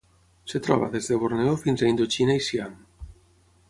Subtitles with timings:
[0.49, 2.79] Es troba des de Borneo fins a Indoxina i Siam.